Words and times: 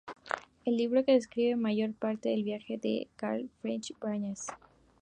El 0.65 0.77
libro 0.77 1.05
que 1.05 1.11
describe 1.11 1.51
la 1.51 1.57
mayor 1.57 1.93
parte 1.93 2.29
del 2.29 2.43
viaje 2.43 2.73
es 2.73 2.81
de 2.81 3.07
Carl 3.17 3.51
Friedrich 3.61 3.93
Behrens. 3.99 4.47